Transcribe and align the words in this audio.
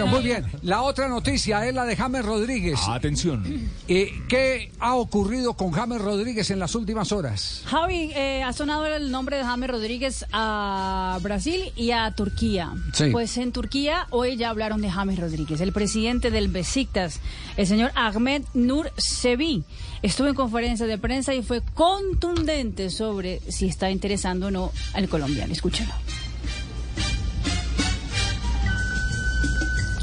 Bueno, 0.00 0.16
muy 0.16 0.24
bien. 0.24 0.46
La 0.62 0.82
otra 0.82 1.08
noticia 1.08 1.66
es 1.66 1.74
la 1.74 1.84
de 1.84 1.94
James 1.94 2.24
Rodríguez. 2.24 2.80
Atención. 2.88 3.44
Eh, 3.86 4.22
¿Qué 4.28 4.72
ha 4.78 4.94
ocurrido 4.94 5.54
con 5.54 5.72
James 5.72 6.00
Rodríguez 6.00 6.50
en 6.50 6.58
las 6.58 6.74
últimas 6.74 7.12
horas? 7.12 7.62
Javi, 7.66 8.10
eh, 8.14 8.42
ha 8.42 8.52
sonado 8.52 8.86
el 8.86 9.10
nombre 9.10 9.36
de 9.36 9.44
James 9.44 9.68
Rodríguez 9.68 10.24
a 10.32 11.18
Brasil 11.22 11.72
y 11.76 11.90
a 11.90 12.10
Turquía. 12.12 12.72
Sí. 12.94 13.10
Pues 13.12 13.36
en 13.36 13.52
Turquía 13.52 14.06
hoy 14.10 14.36
ya 14.36 14.48
hablaron 14.48 14.80
de 14.80 14.90
James 14.90 15.18
Rodríguez. 15.18 15.60
El 15.60 15.72
presidente 15.72 16.30
del 16.30 16.48
Besiktas, 16.48 17.20
el 17.56 17.66
señor 17.66 17.92
Ahmed 17.94 18.42
Nur 18.54 18.90
Sevi, 18.96 19.64
estuvo 20.00 20.28
en 20.28 20.34
conferencia 20.34 20.86
de 20.86 20.96
prensa 20.96 21.34
y 21.34 21.42
fue 21.42 21.60
contundente 21.74 22.88
sobre 22.88 23.40
si 23.50 23.66
está 23.66 23.90
interesando 23.90 24.46
o 24.46 24.50
no 24.50 24.72
al 24.94 25.08
colombiano. 25.08 25.52
Escúchalo. 25.52 25.92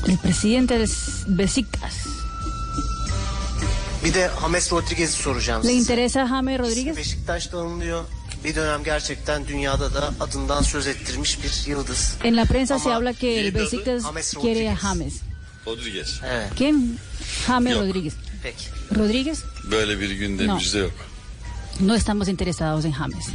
El 0.07 0.17
presidente 0.17 0.79
Besiktas. 1.27 1.93
De 4.13 4.29
soracağım 5.11 5.63
¿Le 5.63 5.73
interesa 5.73 6.29
James 6.29 6.59
Rodríguez? 6.59 6.97
Beşiktaş'ta 6.97 7.57
anılıyor. 7.59 8.03
Bir 8.43 8.55
dönem 8.55 8.83
gerçekten 8.83 9.47
dünyada 9.47 9.93
da 9.93 10.13
adından 10.19 10.61
söz 10.61 10.87
ettirmiş 10.87 11.39
bir 11.43 11.69
yıldız. 11.71 12.13
En 12.23 12.37
la 12.37 12.45
prensa 12.45 12.79
se 12.79 12.89
habla 12.89 13.13
que 13.13 13.39
el 13.39 13.53
Besiktas 13.55 14.03
James 14.03 14.33
quiere 14.33 14.69
a 14.69 14.75
Rodríguez. 14.75 14.81
James. 14.81 15.13
Rodriguez. 15.67 16.21
Evet, 16.25 16.51
¿Quién? 16.59 16.97
James 17.47 17.71
Yok. 17.73 17.81
Rodríguez. 17.83 18.13
peki. 18.43 18.65
Rodríguez, 18.95 19.43
Böyle 19.71 19.99
bir 19.99 20.11
gündemimizde 20.11 20.79
yok. 20.79 20.91
no 21.79 21.95
estamos 21.95 22.27
interesados 22.27 22.85
en 22.85 22.91
James. 22.91 23.25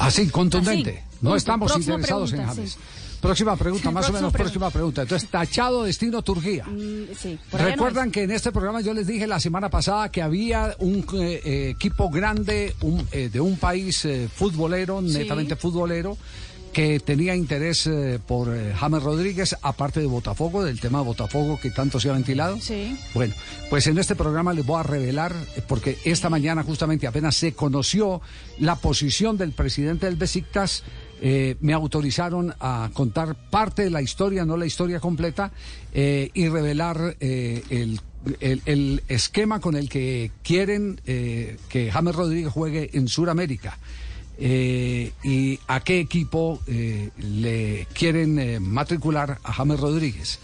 Así, 0.00 0.30
contundente. 0.30 0.90
Así, 0.90 1.22
no 1.22 1.36
estamos 1.36 1.76
interesados 1.76 2.30
en 2.32 2.36
pregunta, 2.36 2.54
James. 2.54 2.72
sí. 2.72 2.78
Próxima 3.20 3.56
pregunta, 3.56 3.90
más 3.90 4.08
o 4.08 4.12
menos 4.12 4.32
pregunta. 4.32 4.38
próxima 4.38 4.70
pregunta. 4.70 5.02
Entonces, 5.02 5.28
tachado 5.28 5.84
destino 5.84 6.22
Turquía. 6.22 6.64
Mm, 6.64 7.14
sí, 7.18 7.38
no 7.52 7.58
Recuerdan 7.58 8.10
que 8.10 8.22
en 8.22 8.30
este 8.30 8.50
programa 8.50 8.80
yo 8.80 8.94
les 8.94 9.06
dije 9.06 9.26
la 9.26 9.40
semana 9.40 9.68
pasada 9.68 10.10
que 10.10 10.22
había 10.22 10.74
un 10.78 11.04
eh, 11.14 11.40
eh, 11.44 11.70
equipo 11.70 12.08
grande 12.10 12.74
un, 12.80 13.06
eh, 13.12 13.28
de 13.30 13.40
un 13.40 13.56
país 13.58 14.04
eh, 14.04 14.28
futbolero, 14.32 15.02
netamente 15.02 15.56
futbolero, 15.56 16.16
que 16.72 17.00
tenía 17.00 17.34
interés 17.34 17.86
eh, 17.88 18.20
por 18.24 18.54
eh, 18.54 18.72
James 18.78 19.02
Rodríguez, 19.02 19.56
aparte 19.60 20.00
de 20.00 20.06
Botafogo, 20.06 20.62
del 20.64 20.80
tema 20.80 21.00
de 21.00 21.04
Botafogo 21.04 21.58
que 21.60 21.70
tanto 21.70 21.98
se 21.98 22.08
ha 22.08 22.12
ventilado. 22.12 22.58
Sí. 22.60 22.96
Bueno, 23.12 23.34
pues 23.68 23.86
en 23.88 23.98
este 23.98 24.14
programa 24.14 24.52
les 24.52 24.64
voy 24.64 24.78
a 24.78 24.84
revelar, 24.84 25.34
porque 25.66 25.98
esta 26.04 26.30
mañana 26.30 26.62
justamente 26.62 27.06
apenas 27.06 27.34
se 27.34 27.54
conoció 27.54 28.20
la 28.58 28.76
posición 28.76 29.36
del 29.36 29.52
presidente 29.52 30.06
del 30.06 30.16
Besiktas, 30.16 30.84
eh, 31.20 31.56
me 31.60 31.72
autorizaron 31.72 32.54
a 32.60 32.90
contar 32.92 33.34
parte 33.50 33.82
de 33.82 33.90
la 33.90 34.02
historia, 34.02 34.44
no 34.44 34.56
la 34.56 34.66
historia 34.66 35.00
completa, 35.00 35.52
eh, 35.92 36.30
y 36.34 36.48
revelar 36.48 37.16
eh, 37.20 37.62
el, 37.70 38.00
el- 38.40 38.62
el 38.66 39.02
esquema 39.08 39.60
con 39.60 39.76
el 39.76 39.88
que 39.88 40.30
quieren 40.42 41.00
eh, 41.06 41.56
que 41.68 41.90
James 41.92 42.14
Rodríguez 42.14 42.52
juegue 42.52 42.90
en 42.94 43.08
Sudamérica. 43.08 43.78
Eh, 44.42 45.12
y 45.22 45.58
a 45.66 45.80
qué 45.80 46.00
equipo 46.00 46.60
eh, 46.66 47.10
le 47.18 47.86
quieren 47.92 48.38
eh, 48.38 48.58
matricular 48.58 49.38
a 49.44 49.52
James 49.52 49.78
Rodríguez. 49.78 50.38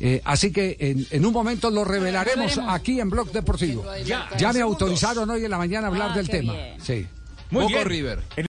Eh, 0.00 0.22
así 0.24 0.50
que 0.52 0.76
en, 0.80 1.06
en 1.10 1.26
un 1.26 1.32
momento 1.34 1.70
lo 1.70 1.84
revelaremos 1.84 2.58
aquí 2.66 2.98
en 2.98 3.10
Blog 3.10 3.30
Deportivo. 3.30 3.84
Ya, 4.06 4.26
Ya 4.38 4.48
me 4.48 4.54
segundos. 4.54 4.62
autorizaron 4.62 5.28
hoy 5.30 5.44
en 5.44 5.50
la 5.50 5.58
mañana 5.58 5.88
a 5.88 5.90
hablar 5.90 6.10
Ah, 6.12 6.16
del 6.16 6.28
tema. 6.30 6.54
bien. 6.54 6.76
Sí. 6.82 7.06
Muy 7.50 7.64
Boca 7.64 7.74
bien. 7.76 7.88
River. 7.88 8.22